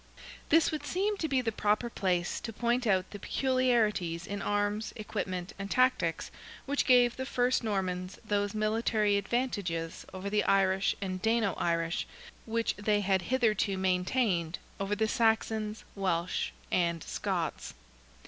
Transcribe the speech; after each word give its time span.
This 0.49 0.71
would 0.71 0.83
seem 0.83 1.15
to 1.17 1.27
be 1.27 1.41
the 1.41 1.51
proper 1.51 1.87
place 1.87 2.39
to 2.39 2.51
point 2.51 2.87
out 2.87 3.11
the 3.11 3.19
peculiarities 3.19 4.25
in 4.25 4.41
arms, 4.41 4.93
equipment, 4.95 5.53
and 5.59 5.69
tactics, 5.69 6.31
which 6.65 6.87
gave 6.87 7.15
the 7.15 7.25
first 7.27 7.63
Normans 7.63 8.17
those 8.25 8.55
military 8.55 9.15
advantages 9.17 10.03
over 10.11 10.27
the 10.27 10.43
Irish 10.45 10.95
and 11.01 11.21
Dano 11.21 11.53
Irish, 11.53 12.07
which 12.47 12.75
they 12.77 13.01
had 13.01 13.21
hitherto 13.21 13.77
maintained 13.77 14.57
over 14.79 14.95
the 14.95 15.07
Saxons, 15.07 15.83
Welsh 15.93 16.49
and 16.71 17.03
Scots. 17.03 17.75